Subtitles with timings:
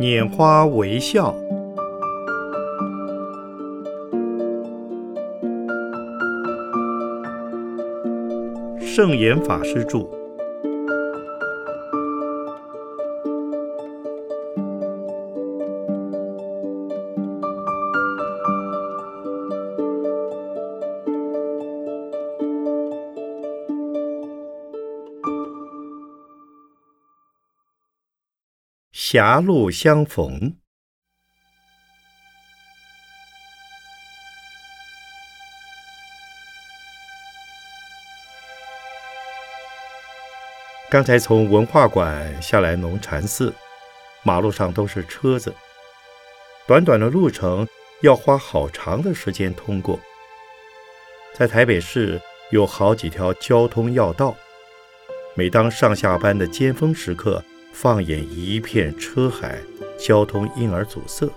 [0.00, 1.34] 拈花微笑，
[8.80, 10.17] 圣严法师著。
[29.10, 30.54] 狭路相逢。
[40.90, 43.54] 刚才从文化馆下来龙禅寺，
[44.22, 45.54] 马路上都是车子，
[46.66, 47.66] 短短的路程
[48.02, 49.98] 要花好长的时间通过。
[51.32, 52.20] 在台北市
[52.50, 54.36] 有好几条交通要道，
[55.34, 57.42] 每当上下班的尖峰时刻。
[57.80, 59.56] 放眼一片车海，
[59.96, 61.30] 交通因而阻塞，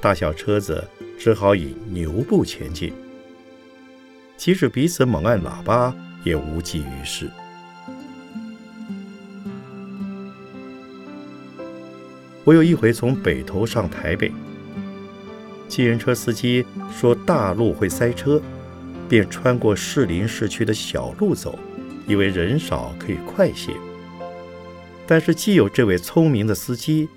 [0.00, 0.82] 大小车子
[1.18, 2.90] 只好以牛步前进。
[4.38, 7.30] 即使彼此猛按喇叭，也无济于事。
[12.42, 14.32] 我有一回从北头上台北，
[15.68, 18.40] 机人车司机说大路会塞车，
[19.06, 21.58] 便穿过士林市区的小路走，
[22.08, 23.74] 以为人少可以快些。
[25.06, 27.08] 但是，既有这位聪明的司机，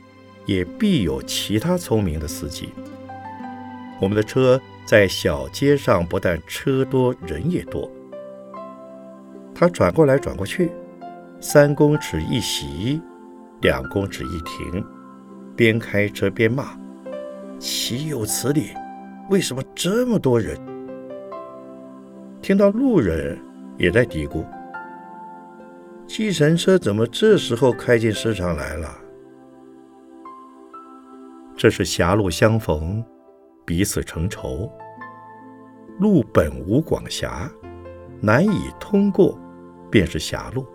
[0.46, 2.70] 也必有其他聪明的司机。
[4.00, 7.92] 我们的车在小街上，不但车多人也多。
[9.56, 10.72] 他转过来转过去，
[11.42, 13.02] 三公尺一席，
[13.62, 14.86] 两公尺一停，
[15.56, 16.78] 边开车边骂
[17.60, 18.70] ：“岂有此理！
[19.30, 20.58] 为什么这么多人？”
[22.42, 23.38] 听到路人
[23.78, 24.46] 也在嘀咕。
[26.10, 28.90] 计程车怎么这时候开进市场来了？
[31.56, 33.06] 这是狭路相逢，
[33.64, 34.68] 彼此成仇。
[36.00, 37.48] 路本无广狭，
[38.20, 39.40] 难以通过，
[39.92, 40.66] 便是狭路。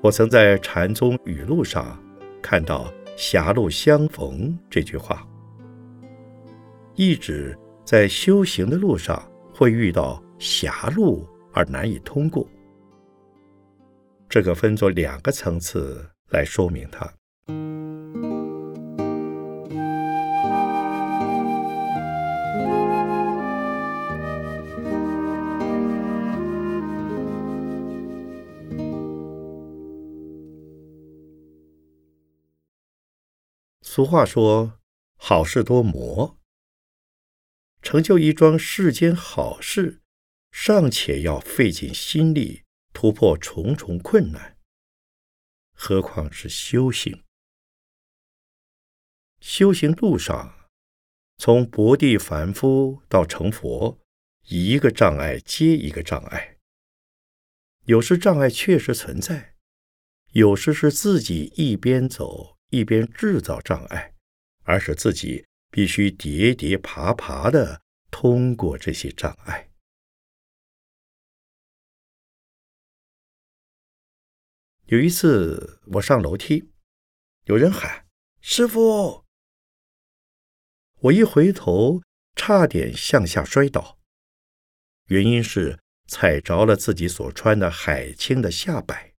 [0.00, 1.98] 我曾在禅宗语录上
[2.40, 2.86] 看到
[3.18, 5.26] “狭路相逢”这句话，
[6.94, 9.20] 意指在修行的路上
[9.52, 12.46] 会遇到狭路而难以通过。
[14.32, 17.12] 这个分作两个层次来说明它。
[33.82, 34.80] 俗话说
[35.18, 36.38] ：“好事多磨。”
[37.82, 40.00] 成就一桩世间好事，
[40.50, 42.61] 尚且要费尽心力。
[42.92, 44.56] 突破重重困难，
[45.72, 47.22] 何况是修行？
[49.40, 50.68] 修行路上，
[51.36, 53.98] 从薄地凡夫到成佛，
[54.46, 56.58] 一个障碍接一个障碍。
[57.86, 59.56] 有时障碍确实存在，
[60.30, 64.14] 有时是自己一边走一边制造障碍，
[64.62, 67.82] 而是自己必须叠叠爬爬的
[68.12, 69.71] 通过这些障碍。
[74.92, 76.70] 有一次，我上楼梯，
[77.44, 78.06] 有人喊
[78.42, 79.24] ：“师傅！”
[81.00, 82.02] 我一回头，
[82.36, 83.98] 差点向下摔倒，
[85.06, 89.14] 原因是踩着了自己所穿的海青的下摆。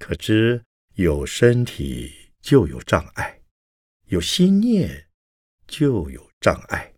[0.00, 0.64] 可知
[0.94, 3.44] 有身体就有障碍，
[4.06, 5.08] 有心念
[5.68, 6.96] 就有障碍。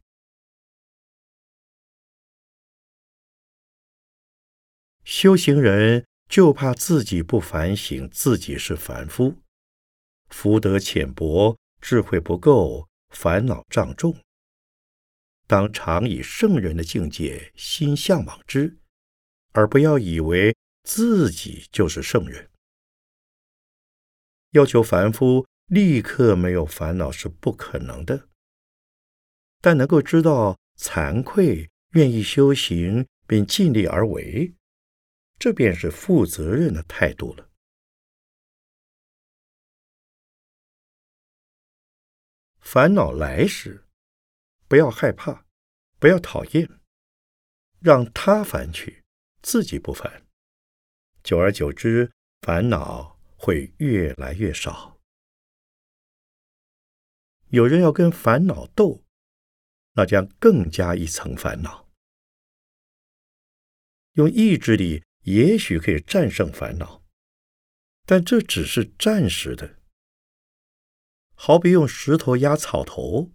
[5.04, 6.07] 修行人。
[6.28, 9.36] 就怕自己不反省，自己是凡夫，
[10.28, 14.14] 福德浅薄，智慧不够，烦恼障重。
[15.46, 18.76] 当常以圣人的境界心向往之，
[19.52, 22.50] 而不要以为自己就是圣人。
[24.50, 28.28] 要求凡夫立刻没有烦恼是不可能的，
[29.62, 34.54] 但能够知道惭愧，愿意修行，并尽力而为。
[35.38, 37.48] 这便是负责任的态度了。
[42.60, 43.86] 烦恼来时，
[44.66, 45.46] 不要害怕，
[45.98, 46.68] 不要讨厌，
[47.80, 49.04] 让他烦去，
[49.40, 50.26] 自己不烦。
[51.22, 52.12] 久而久之，
[52.42, 54.98] 烦恼会越来越少。
[57.48, 59.02] 有人要跟烦恼斗，
[59.92, 61.88] 那将更加一层烦恼。
[64.12, 65.04] 用意志力。
[65.28, 67.02] 也许可以战胜烦恼，
[68.06, 69.78] 但这只是暂时的，
[71.34, 73.30] 好比用石头压草头，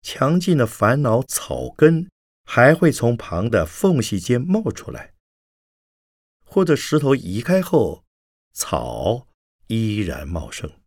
[0.00, 2.10] 强劲的烦恼草根
[2.44, 5.12] 还会从旁的缝隙间冒出来，
[6.46, 8.06] 或者石头移开后，
[8.54, 9.28] 草
[9.66, 10.80] 依然茂盛。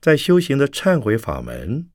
[0.00, 1.90] 在修行的忏悔法门，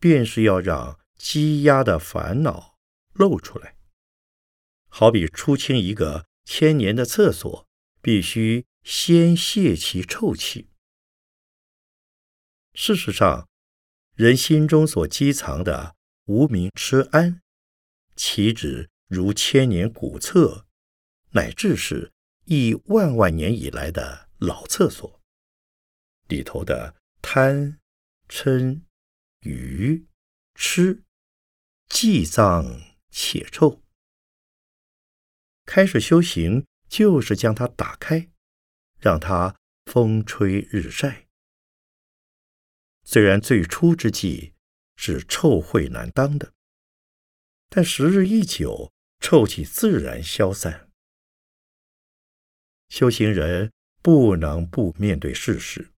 [0.00, 2.78] 便是要让积压的烦恼
[3.12, 3.76] 露出来。
[4.88, 7.68] 好比出清一个千年的厕所，
[8.00, 10.70] 必须先泄其臭气。
[12.72, 13.48] 事实上，
[14.14, 17.42] 人心中所积藏的无名痴安，
[18.16, 20.66] 岂止如千年古厕，
[21.32, 22.12] 乃至是
[22.44, 25.20] 亿万万年以来的老厕所
[26.28, 26.94] 里头的。
[27.20, 27.80] 贪、
[28.28, 28.82] 嗔、
[29.40, 30.06] 愚、
[30.54, 31.02] 痴，
[31.88, 32.80] 既脏
[33.10, 33.82] 且臭。
[35.64, 38.30] 开始修行，就是将它打开，
[39.00, 39.56] 让它
[39.86, 41.26] 风吹日晒。
[43.04, 44.54] 虽然最初之际
[44.96, 46.52] 是臭秽难当的，
[47.68, 50.90] 但时日一久，臭气自然消散。
[52.88, 55.92] 修行人不能不面对事实。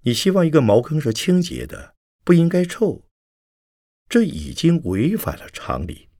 [0.00, 1.94] 你希望一个茅坑是清洁的，
[2.24, 3.04] 不应该臭，
[4.12, 6.10] 这已经违反了常理。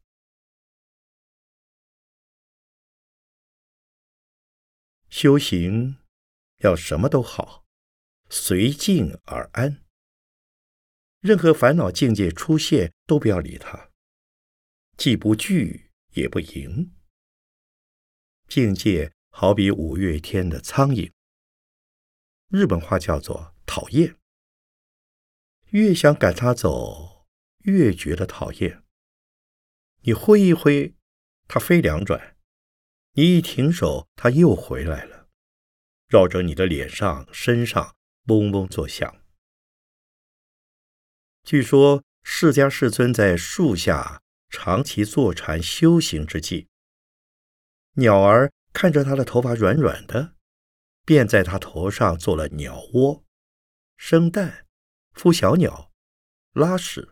[5.11, 5.99] 修行
[6.61, 7.67] 要什么都好，
[8.31, 9.85] 随境而安。
[11.21, 13.91] 任何烦恼境界出现，都不要理它，
[14.97, 16.95] 既不惧也不迎。
[18.49, 21.13] 境界好比五月天的苍蝇，
[22.49, 23.55] 日本话叫做。
[23.67, 24.17] 讨厌，
[25.73, 27.12] 越想赶他走，
[27.63, 28.83] 越觉得讨厌。
[30.03, 30.95] 你挥一挥，
[31.47, 32.37] 它飞两转；
[33.13, 35.29] 你一停手，它又回来了，
[36.09, 39.23] 绕着你的脸上、身上嗡嗡作响。
[41.45, 46.69] 据说释迦世尊在树下长期坐禅修行之际，
[47.95, 50.35] 鸟儿看着他的头发软软的，
[51.05, 53.25] 便在他头上做了鸟窝。
[53.97, 54.67] 生蛋、
[55.15, 55.93] 孵小鸟、
[56.53, 57.12] 拉屎，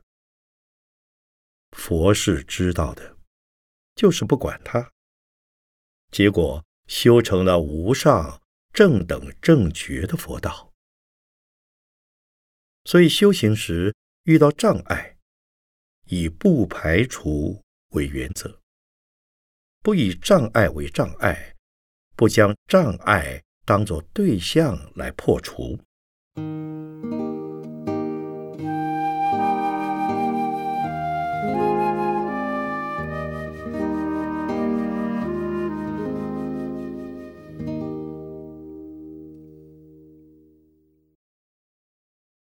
[1.73, 3.17] 佛是知道的，
[3.95, 4.93] 就是不管它。
[6.11, 10.73] 结果修成了无上正等正觉的佛道。
[12.85, 13.95] 所以修行时
[14.25, 15.17] 遇到障碍，
[16.07, 18.61] 以不排除为原则，
[19.83, 21.55] 不以障碍为障碍，
[22.17, 25.79] 不将障碍当作对象来破除。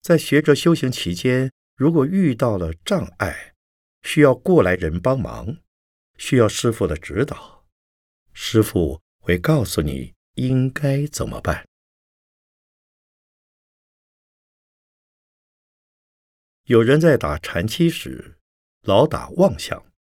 [0.07, 3.53] 在学着修行期间，如果遇到了障碍，
[4.03, 5.57] 需要过来人帮忙，
[6.17, 7.65] 需要师傅的指导，
[8.31, 11.67] 师傅会告诉你应该怎么办。
[16.63, 18.37] 有人在打禅期时
[18.83, 19.91] 老打妄想，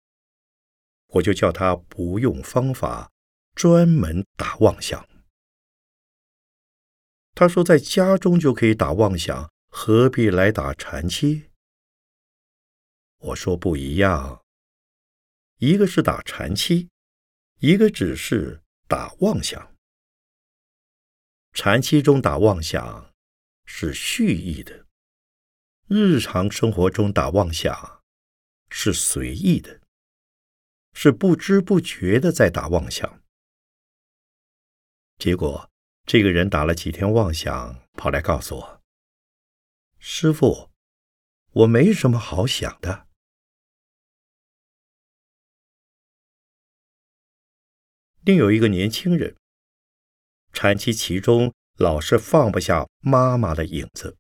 [1.15, 3.11] 我就叫他不用方法，
[3.57, 5.05] 专门打妄想。
[7.35, 11.51] 他说在家中就可以打妄想，何必来打禅期？
[13.19, 14.43] 我说不一样，
[15.59, 16.89] 一个是打禅期，
[17.61, 19.77] 一个只是打妄想。
[21.53, 23.13] 禅期中打妄想
[23.67, 24.87] 是蓄意的。
[25.89, 28.03] 日常生活中打妄想
[28.71, 29.83] 是随意的，
[30.95, 33.23] 是不知不觉的在打妄想。
[35.19, 35.71] 结果
[36.07, 38.76] 这个人打了几天妄想，跑来告诉我
[40.09, 40.71] ：“师傅，
[41.51, 43.09] 我没什么好想的。”
[48.23, 49.37] 另有一个年轻人，
[50.53, 54.17] 禅期其中老是放不下妈妈的影子。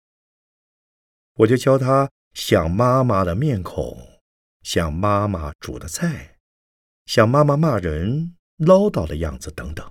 [1.34, 4.20] 我就教他想妈妈的面孔，
[4.62, 6.40] 想妈妈煮的菜，
[7.04, 9.88] 想妈妈骂人唠叨的样子等等。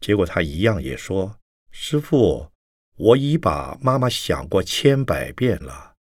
[0.00, 1.38] 结果他一样也说
[1.70, 2.50] ：“师傅，
[2.98, 5.94] 我已把妈妈想过千百遍了，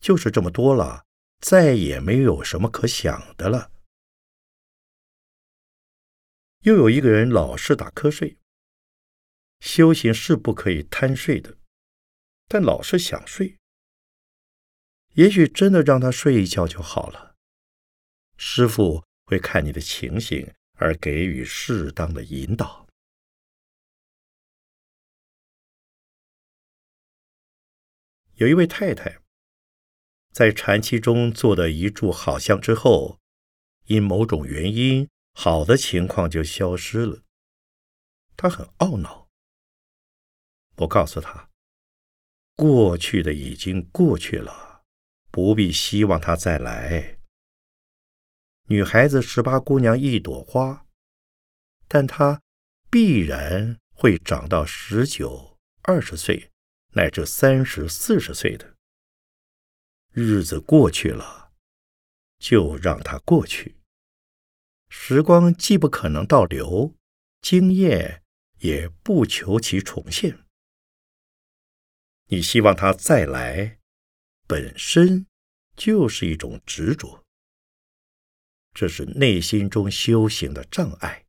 [0.00, 1.04] 就是这么多了，
[1.40, 3.70] 再也没有什么可想的了。”
[6.64, 8.38] 又有一个人老是打瞌睡，
[9.60, 11.58] 修行是不可以贪睡的。
[12.48, 13.58] 但老是想睡，
[15.12, 17.36] 也许真的让他睡一觉就好了。
[18.36, 22.83] 师傅会看你的情形而给予适当的引导。
[28.36, 29.20] 有一位太太，
[30.32, 33.20] 在禅期中做的一炷好香之后，
[33.84, 37.22] 因某种原因，好的情况就消失了。
[38.36, 39.28] 她很懊恼。
[40.78, 41.48] 我告诉她，
[42.56, 44.82] 过去的已经过去了，
[45.30, 47.18] 不必希望它再来。
[48.64, 50.86] 女孩子十八姑娘一朵花，
[51.86, 52.42] 但她
[52.90, 56.50] 必然会长到十九、二十岁。
[56.94, 58.76] 乃至三十四十岁的
[60.12, 61.52] 日子过去了，
[62.38, 63.76] 就让它过去。
[64.88, 66.94] 时光既不可能倒流，
[67.40, 68.22] 经验
[68.58, 70.44] 也不求其重现。
[72.26, 73.80] 你希望它再来，
[74.46, 75.26] 本身
[75.76, 77.24] 就是一种执着，
[78.72, 81.26] 这是内心中修行的障碍。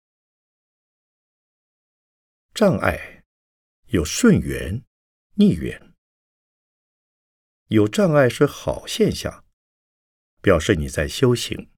[2.53, 3.24] 障碍
[3.88, 4.84] 有顺缘。
[5.38, 5.94] 逆缘
[7.68, 9.44] 有障碍是好现象，
[10.42, 11.70] 表示你在修行。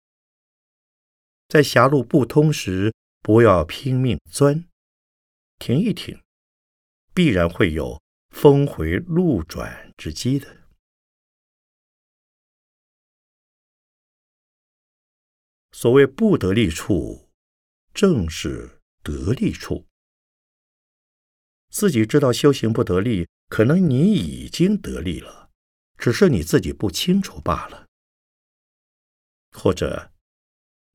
[1.48, 4.70] 在狭路不通时，不要拼命钻，
[5.58, 6.22] 停一停，
[7.16, 8.00] 必然会有
[8.30, 10.68] 峰回路转之机的。
[15.72, 17.32] 所谓不得力处，
[17.92, 19.87] 正是得力处。
[21.70, 23.28] 自己知道修行不得力。
[23.50, 25.50] 可能你已经得力了，
[25.98, 27.88] 只是你自己不清楚罢了。
[29.52, 30.12] 或者，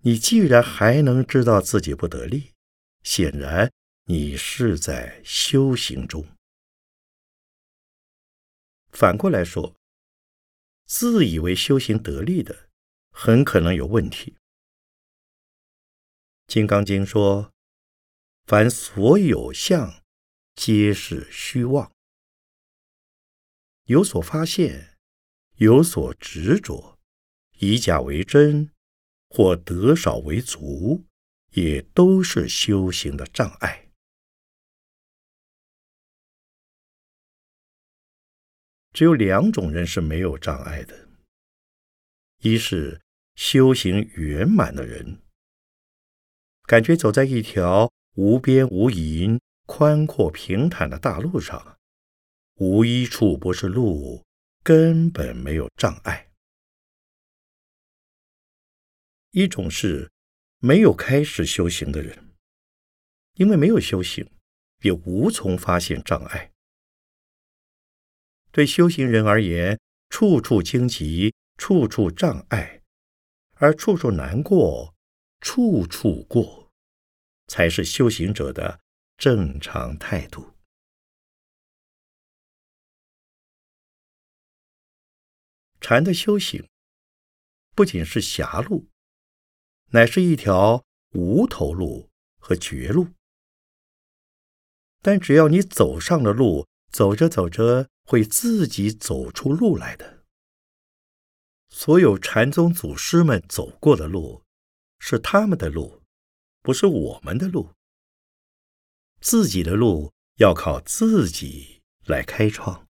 [0.00, 2.52] 你既然还能知道自己不得力，
[3.02, 3.72] 显然
[4.04, 6.28] 你是在修行中。
[8.90, 9.74] 反过来说，
[10.84, 12.68] 自以为修行得力的，
[13.10, 14.32] 很可能有问题。
[16.46, 17.50] 《金刚经》说
[18.44, 20.01] ：“凡所有相，
[20.54, 21.92] 皆是虚妄。”
[23.86, 24.96] 有所发现，
[25.56, 26.98] 有所执着，
[27.58, 28.70] 以假为真，
[29.28, 31.04] 或得少为足，
[31.50, 33.90] 也都是修行的障碍。
[38.92, 41.08] 只有两种人是没有障碍的：
[42.38, 43.00] 一是
[43.34, 45.22] 修行圆满的人，
[46.64, 51.78] 感觉走在一条无边无垠、宽阔平坦的大路上。
[52.56, 54.24] 无一处不是路，
[54.62, 56.30] 根本没有障碍。
[59.30, 60.12] 一种是
[60.58, 62.34] 没有开始修行的人，
[63.34, 64.30] 因为没有修行，
[64.82, 66.52] 也无从发现障碍。
[68.52, 72.82] 对修行人而言，处处荆棘，处处障碍，
[73.54, 74.94] 而处处难过，
[75.40, 76.70] 处处过，
[77.48, 78.80] 才是修行者的
[79.22, 80.52] 正常态度。
[85.80, 86.68] 禅的修行
[87.76, 88.88] 不仅是狭路，
[89.90, 92.10] 乃是一条无头路
[92.40, 93.10] 和绝路。
[95.02, 100.24] 但只要你走上了路，走着走着会自己走出路来的。
[101.68, 104.42] 所有禅宗祖师们走过的路，
[104.98, 106.02] 是他们的路，
[106.60, 107.72] 不是我们的路。
[109.22, 112.88] 自己的路要靠自己来开创。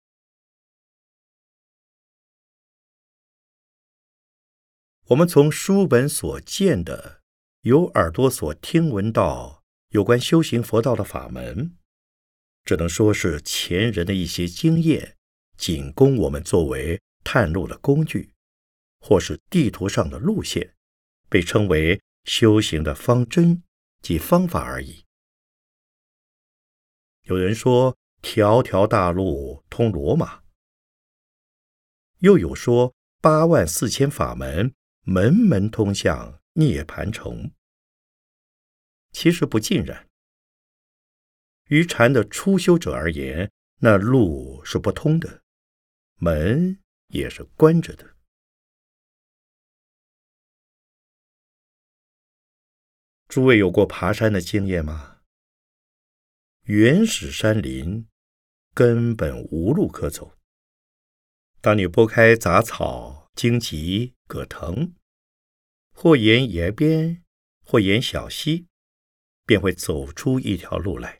[5.08, 7.24] 我们从书本所见的，
[7.62, 11.76] 由耳朵所听闻到有关修行佛道的法门，
[12.64, 15.18] 只能说是前人的一些经验，
[15.58, 18.32] 仅供我们作为探路的工具，
[19.00, 20.76] 或是地图上的路线，
[21.28, 23.64] 被称为修行的方针
[24.04, 25.06] 及方法而已。
[27.30, 30.42] 有人说，条条大路通罗马；
[32.22, 34.74] 又有说，八万四千法门。
[35.04, 37.52] 门门通向涅盘城，
[39.12, 40.08] 其实不尽然。
[41.66, 45.42] 于禅的初修者而言，那路是不通的，
[46.16, 48.16] 门也是关着的。
[53.28, 55.19] 诸位有过爬山的经验吗？
[56.72, 58.08] 原始山林
[58.76, 60.38] 根本无路可走。
[61.62, 64.94] 当你拨开杂草、荆棘、葛藤，
[65.92, 67.24] 或沿崖边，
[67.66, 68.68] 或沿小溪，
[69.48, 71.20] 便会走出一条路来。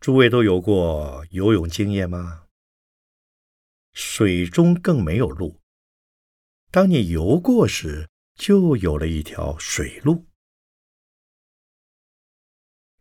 [0.00, 2.46] 诸位都有过游泳经验吗？
[3.92, 5.60] 水中更没有路，
[6.70, 10.24] 当你游过时，就有了一条水路。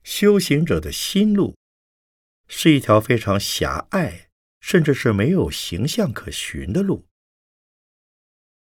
[0.03, 1.55] 修行者的心路
[2.48, 4.29] 是一条非常狭隘，
[4.60, 7.08] 甚至是没有形象可循的路。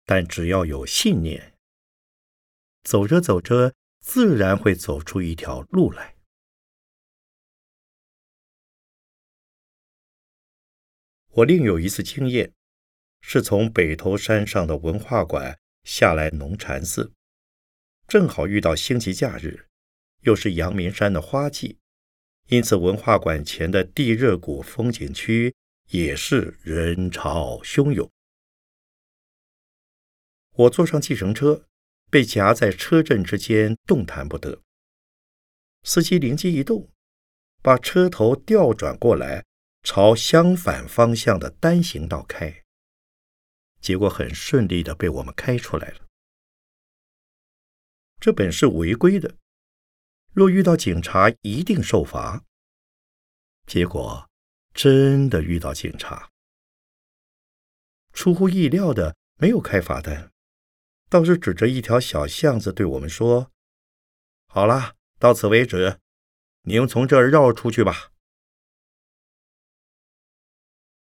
[0.05, 1.55] 但只要有信念，
[2.83, 6.17] 走着走着，自然会走出一条路来。
[11.29, 12.53] 我另有一次经验，
[13.21, 17.13] 是从北头山上的文化馆下来农禅寺，
[18.09, 19.69] 正好遇到星期假日，
[20.21, 21.79] 又是阳明山的花季，
[22.49, 25.55] 因此文化馆前的地热谷风景区
[25.89, 28.11] 也是人潮汹涌。
[30.53, 31.67] 我坐上计程车，
[32.11, 34.61] 被夹在车阵之间，动弹不得。
[35.83, 36.91] 司机灵机一动，
[37.63, 39.45] 把车头调转过来。
[39.83, 42.65] 朝相反方向的单行道开，
[43.81, 46.07] 结果很顺利的被我们开出来了。
[48.21, 49.39] 这本是违规的，
[50.33, 52.45] 若遇到警察一定受罚。
[53.67, 54.29] 结果
[54.73, 56.31] 真的遇到警察，
[58.13, 60.33] 出乎意料的没有开罚单，
[61.09, 63.51] 倒是指着一条小巷子对我们说
[64.47, 65.99] ：“好了，到此为止，
[66.63, 68.13] 你们从这儿绕出去吧。”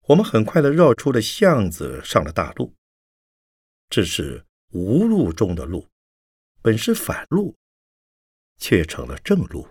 [0.09, 2.73] 我们很快的绕出了巷子，上了大路。
[3.89, 5.87] 这是无路中的路，
[6.61, 7.57] 本是反路，
[8.57, 9.67] 却成了正路。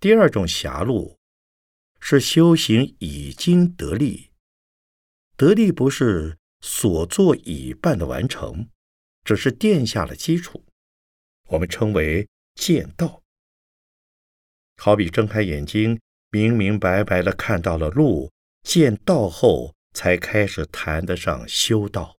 [0.00, 1.18] 第二种狭路。
[2.00, 4.30] 是修行已经得力，
[5.36, 8.68] 得力不是所做已办的完成，
[9.24, 10.64] 只是垫下了基础。
[11.48, 13.22] 我们称为见道。
[14.76, 18.30] 好比睁开眼睛，明明白白的看到了路，
[18.62, 22.16] 见道后才开始谈得上修道。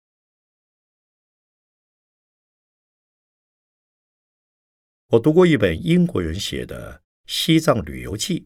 [5.07, 8.41] 我读过一本英国人写的《西藏旅游记》。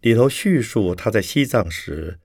[0.00, 2.18] 里头叙述他在西藏时，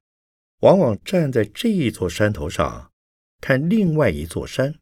[0.62, 2.94] 往往站在这一座山头上
[3.42, 4.80] 看另外一座山，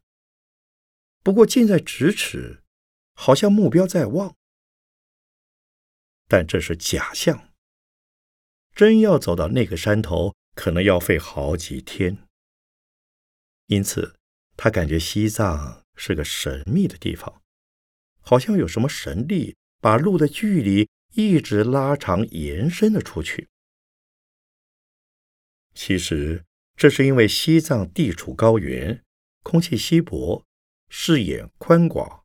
[1.24, 2.62] 不过近在咫尺，
[3.14, 4.36] 好像目标在望，
[6.28, 7.52] 但这是假象。
[8.74, 12.28] 真要走到那个山头，可能要费好几天。
[13.66, 14.14] 因此，
[14.54, 17.40] 他感觉西藏是个神秘的地方，
[18.20, 20.88] 好像有什么神力把路的距离。
[21.16, 23.48] 一直拉长延伸了出去。
[25.72, 29.04] 其实，这是因为西藏地处高原，
[29.44, 30.44] 空气稀薄，
[30.88, 32.24] 视野宽广，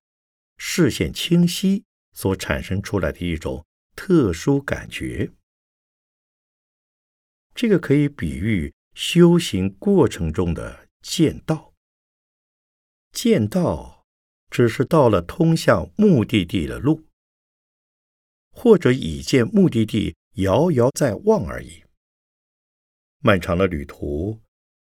[0.57, 5.31] 视线清晰所产生出来的一种特殊感觉。
[7.53, 11.73] 这个可以比喻修行过程中的见道。
[13.11, 14.05] 见道
[14.49, 17.05] 只是到了通向目的地的路。
[18.51, 21.83] 或者已见目的地遥遥在望而已。
[23.19, 24.41] 漫长的旅途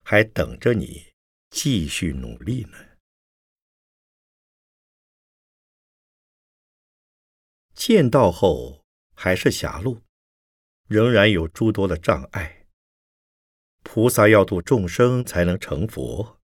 [0.03, 1.13] 还等着你
[1.51, 2.90] 继续努力呢。
[7.81, 10.03] 见到后还是狭路，
[10.87, 12.67] 仍然有诸多的障碍。
[13.81, 16.39] 菩萨要度众生才能成佛，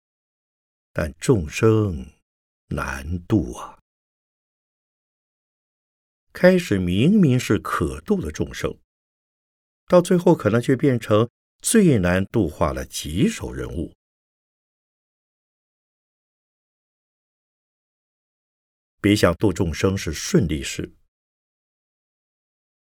[0.93, 2.13] 但众生
[2.67, 3.79] 难度啊。
[6.35, 8.79] 开始明明是可度的众生，
[9.87, 11.31] 到最后可能却变成
[11.63, 13.95] 最难度化的棘手人物。
[19.01, 20.93] 别想度众生是顺利事，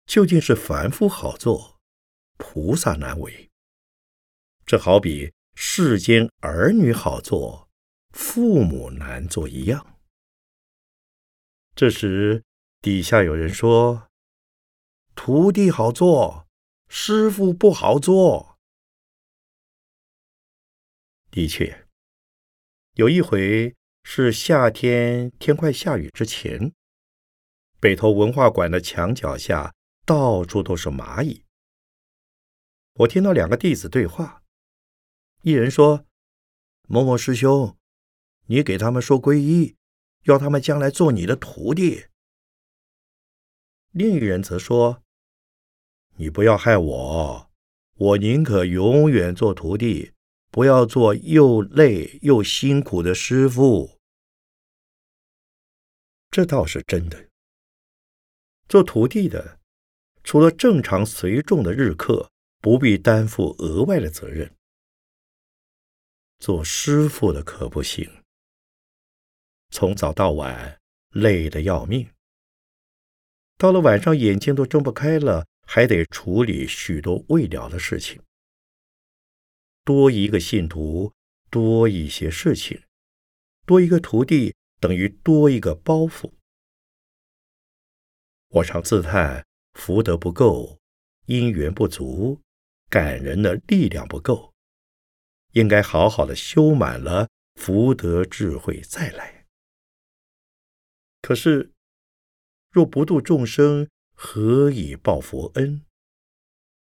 [0.06, 1.80] 究竟是凡夫好做，
[2.36, 3.50] 菩萨难为。
[4.64, 7.68] 这好比世间儿女好做，
[8.10, 9.98] 父母难做一样。
[11.74, 12.44] 这时。
[12.82, 14.08] 底下有人说
[15.14, 16.48] ：“徒弟好做，
[16.88, 18.58] 师傅不好做。”
[21.30, 21.86] 的确，
[22.94, 26.72] 有一回是夏天，天快下雨之前，
[27.78, 29.72] 北头文化馆的墙脚下
[30.04, 31.44] 到处都是蚂蚁。
[32.94, 34.42] 我听到两个弟子对话，
[35.42, 36.04] 一人说
[36.88, 37.76] ：“某某师兄，
[38.46, 39.76] 你给他们说皈依，
[40.24, 42.06] 要他们将来做你的徒弟。”
[43.92, 45.02] 另一人则说
[46.16, 47.50] ：“你不要害我，
[47.94, 50.12] 我宁可永远做徒弟，
[50.50, 53.98] 不要做又累又辛苦的师傅。
[56.30, 57.28] 这倒是真的。
[58.68, 59.60] 做徒弟的，
[60.24, 62.30] 除了正常随众的日课，
[62.60, 64.54] 不必担负额外的责任。
[66.38, 68.22] 做师傅的可不行，
[69.70, 70.80] 从早到晚
[71.10, 72.08] 累得要命。
[73.56, 78.20] 到了晚上，眼睛都睁不开了，还得处理许多未了的事情。
[79.84, 81.12] 多一个信徒，
[81.50, 82.82] 多一些事情；
[83.66, 86.32] 多一个徒弟，等于多一个包袱。
[88.48, 90.78] 我常自叹福德不够，
[91.26, 92.40] 因缘不足，
[92.88, 94.52] 感人的力量不够，
[95.52, 99.46] 应该好好的修满了福德智慧再来。
[101.20, 101.72] 可是。
[102.74, 105.84] 若不度众生，何以报佛恩？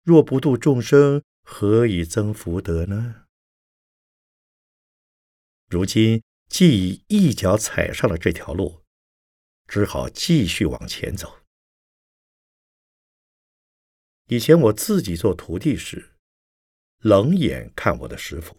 [0.04, 3.24] 若不度众生，何以增福德呢？
[5.66, 8.84] 如今既已一脚踩上了这条路，
[9.66, 11.41] 只好继续往前走。
[14.32, 16.14] 以前我自己做徒弟时，
[17.00, 18.56] 冷眼看我的师傅，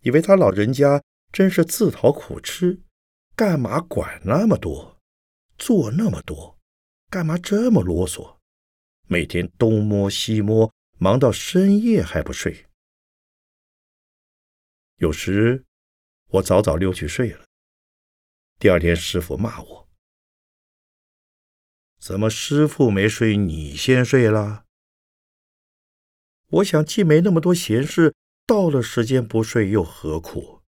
[0.00, 2.82] 以为他老人家真是自讨苦吃，
[3.36, 4.98] 干嘛管那么多？
[5.56, 6.58] 做那么多，
[7.08, 8.38] 干嘛这么啰嗦？
[9.06, 12.66] 每天东摸西摸，忙到深夜还不睡。
[14.96, 15.64] 有时
[16.30, 17.44] 我早早溜去睡了。
[18.58, 19.85] 第二天，师傅骂我
[21.98, 24.64] ：“怎么师傅没睡，你先睡了？”
[26.48, 28.14] 我想，既没那么多闲事，
[28.46, 30.62] 到了时间不睡又何苦？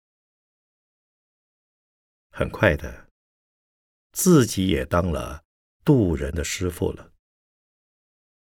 [2.31, 3.07] 很快的。
[4.11, 5.43] 自己也当了
[5.85, 7.13] 渡人的师傅了，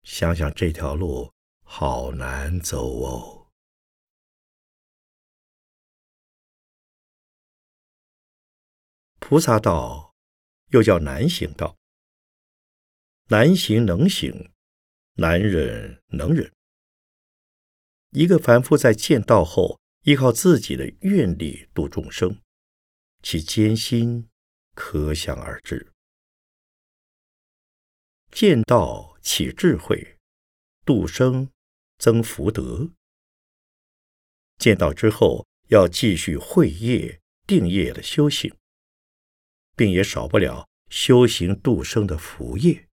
[0.04, 3.48] 想想这条路好难走哦。
[9.20, 10.16] 菩萨道
[10.68, 11.79] 又叫难行道，
[13.30, 14.52] 难行能行，
[15.14, 16.52] 难忍能忍。
[18.10, 22.42] 一个凡夫在见道后，依靠自己的愿力度众生，
[23.22, 24.28] 其艰辛。
[24.74, 25.92] 可想而知，
[28.32, 30.18] 见道起智慧，
[30.86, 31.52] 度生
[31.98, 32.90] 增福德。
[34.58, 38.56] 见道之后，要继续慧业定业的修行，
[39.76, 42.89] 并也少不了修行度生的福业。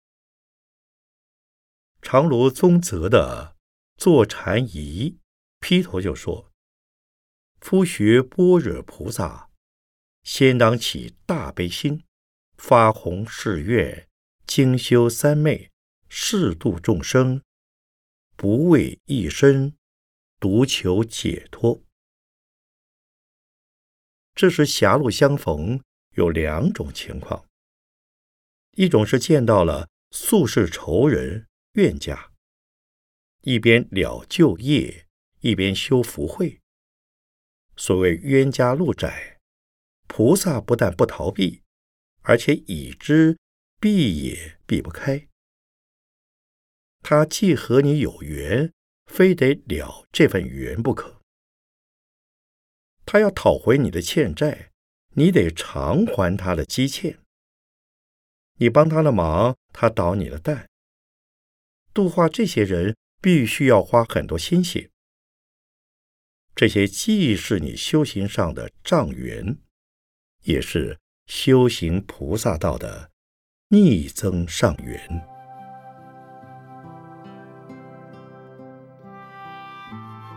[2.04, 3.56] 常罗宗泽的
[3.96, 5.18] 坐禅仪
[5.62, 6.52] 劈头就说
[7.62, 9.50] ：“夫学般若菩萨。”
[10.22, 12.04] 先当起大悲心，
[12.58, 14.08] 发弘誓愿，
[14.46, 15.72] 精修三昧，
[16.10, 17.42] 誓度众生，
[18.36, 19.74] 不为一身，
[20.42, 21.82] 独求解脱。
[24.36, 25.82] 这是狭路相逢，
[26.16, 27.46] 有两种情况：
[28.72, 32.32] 一种是见到了宿世仇人冤家，
[33.42, 35.08] 一边了旧业，
[35.40, 36.62] 一边修福慧。
[37.76, 39.40] 所谓冤家路窄。
[40.06, 41.64] 菩萨不但不逃避，
[42.22, 43.40] 而且已知
[43.80, 45.28] 避也避不开。
[47.02, 48.72] 他既和你有缘，
[49.08, 51.20] 非得了这份缘不可。
[53.04, 54.70] 他要讨回你的欠债，
[55.16, 57.18] 你得偿还他的积欠。
[58.60, 60.70] 你帮他的忙，他倒你的蛋。
[61.94, 64.90] 度化这些人，必须要花很多心血。
[66.56, 69.58] 这些既是你修行上的障缘。
[70.44, 73.10] 也是修行菩萨道的
[73.70, 75.26] 逆增上缘。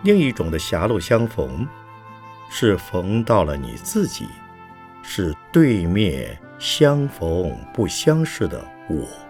[0.05, 1.66] 另一种的狭路相逢，
[2.49, 4.29] 是逢到了你自己，
[5.03, 9.26] 是对面相逢不相识的我。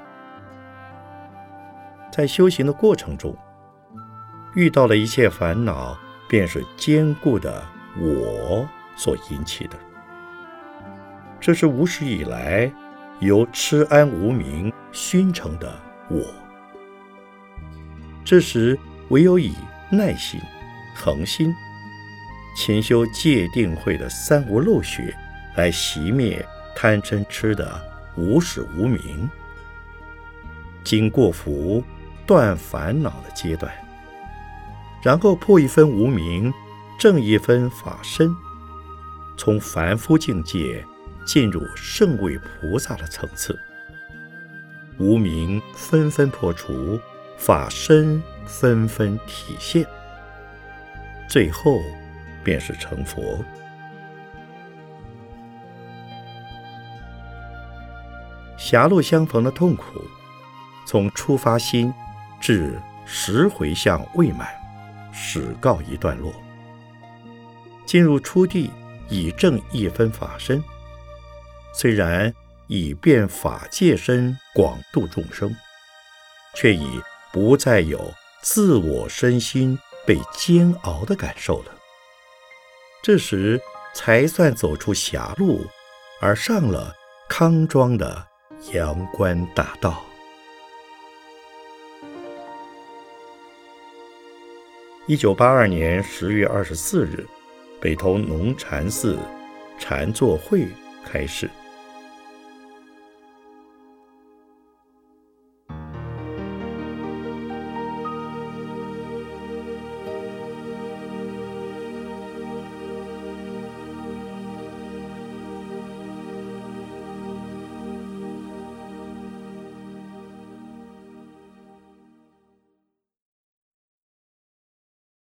[2.17, 3.37] 在修行的过程中，
[4.55, 7.63] 遇到了一切烦恼，便是坚固的
[7.99, 9.77] 我所引起的。
[11.39, 12.73] 这是无始以来
[13.21, 15.71] 由痴安无明熏成的
[16.09, 16.25] 我。
[18.25, 18.79] 这时
[19.11, 19.55] 唯有以
[19.91, 20.41] 耐心、
[20.95, 21.55] 恒心、
[22.57, 25.15] 勤修戒定慧的三无漏学
[25.55, 26.43] 来熄灭
[26.75, 27.79] 贪嗔痴的
[28.17, 29.29] 无始无明，
[30.83, 31.85] 经过福
[32.27, 33.73] 断烦恼的阶段，
[35.03, 36.53] 然后破一分无明，
[36.99, 38.35] 正一分法身，
[39.37, 40.85] 从凡夫境界。
[41.27, 43.59] 进入圣位菩萨的层次，
[44.97, 47.01] 无名纷纷破除，
[47.37, 49.85] 法身纷纷体现。
[51.29, 51.81] 最后
[52.45, 53.45] 便是成佛。
[58.57, 60.01] 狭路相逢的痛苦，
[60.87, 61.93] 从出发心
[62.47, 64.47] 至十回向未满，
[65.13, 66.33] 始告一段落。
[67.85, 68.71] 进入初地，
[69.09, 70.63] 以正一分法身，
[71.75, 72.33] 虽然
[72.69, 75.53] 以变法界身广度众生，
[76.55, 77.01] 却已
[77.33, 81.73] 不再有自我身心被煎熬的感受了。
[83.03, 83.61] 这时
[83.93, 85.67] 才算走出狭路，
[86.21, 86.95] 而上了
[87.29, 88.25] 康庄的。
[88.73, 90.01] 阳关大道。
[95.09, 97.25] 一九八二年十月二十四日，
[97.81, 99.17] 北投农禅寺
[99.79, 100.67] 禅坐会
[101.05, 101.49] 开始。